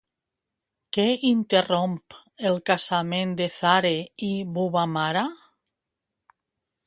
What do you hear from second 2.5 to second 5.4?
el casament de Zare i Bubamara?